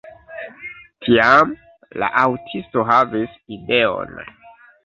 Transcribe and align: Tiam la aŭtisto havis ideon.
Tiam 1.07 1.51
la 2.05 2.09
aŭtisto 2.23 2.89
havis 2.91 3.39
ideon. 3.59 4.19